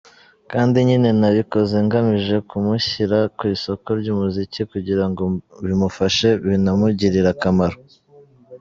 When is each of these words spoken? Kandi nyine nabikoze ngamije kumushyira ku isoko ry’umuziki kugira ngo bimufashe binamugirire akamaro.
Kandi 0.51 0.75
nyine 0.87 1.09
nabikoze 1.19 1.75
ngamije 1.85 2.35
kumushyira 2.49 3.19
ku 3.37 3.43
isoko 3.55 3.87
ry’umuziki 3.99 4.61
kugira 4.71 5.05
ngo 5.09 5.23
bimufashe 5.65 6.29
binamugirire 6.47 7.29
akamaro. 7.35 7.77